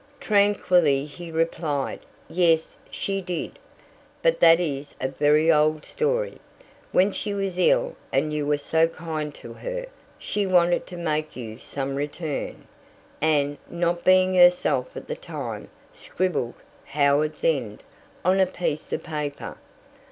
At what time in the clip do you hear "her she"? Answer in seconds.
9.53-10.47